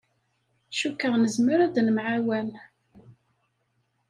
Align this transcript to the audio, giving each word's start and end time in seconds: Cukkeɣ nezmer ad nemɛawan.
Cukkeɣ 0.79 1.13
nezmer 1.17 1.59
ad 1.65 1.75
nemɛawan. 1.81 2.49